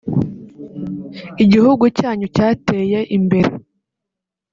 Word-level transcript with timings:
Igihugu 1.43 1.83
cyanyu 1.97 2.25
cyateye 2.35 2.99
imbere 3.17 3.51